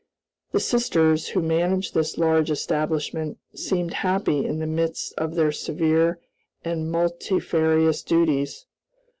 The 0.51 0.59
sisters, 0.59 1.27
who 1.27 1.43
managed 1.43 1.93
this 1.93 2.17
large 2.17 2.49
establishment, 2.49 3.37
seemed 3.53 3.93
happy 3.93 4.43
in 4.43 4.57
the 4.57 4.65
midst 4.65 5.13
of 5.15 5.35
their 5.35 5.51
severe 5.51 6.19
and 6.65 6.89
multifarious 6.91 8.01
duties. 8.01 8.65